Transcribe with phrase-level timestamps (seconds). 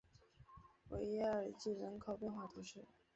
[0.89, 2.87] 维耶尔济人口变化图示